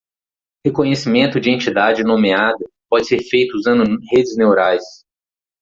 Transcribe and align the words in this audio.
Reconhecimento 0.65 1.39
de 1.39 1.51
Entidade 1.51 2.03
Nomeada 2.03 2.65
pode 2.89 3.07
ser 3.07 3.19
feito 3.21 3.55
usando 3.55 3.99
Redes 4.11 4.35
Neurais. 4.35 4.83